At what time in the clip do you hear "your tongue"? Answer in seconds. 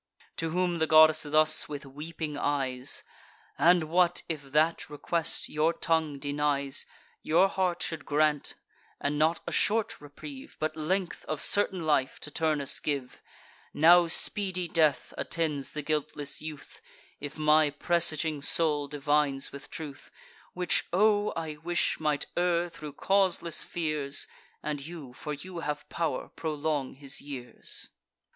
5.47-6.17